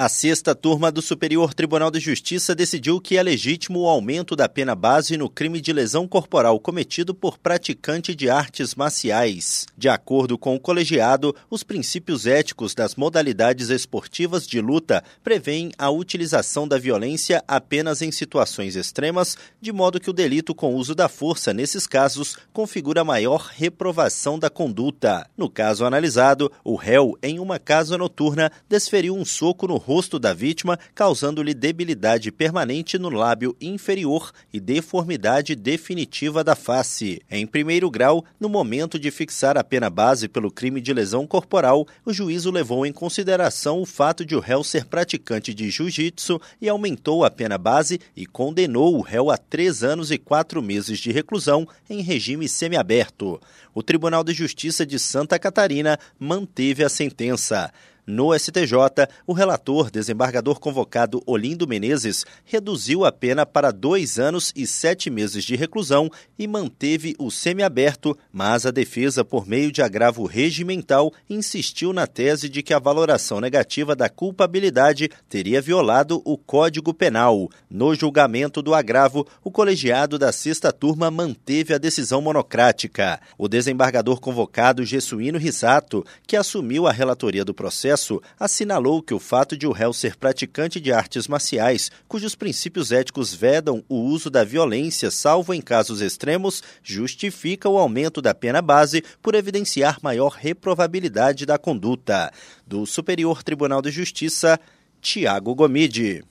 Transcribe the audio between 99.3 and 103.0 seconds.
evidenciar maior reprovabilidade da conduta. Do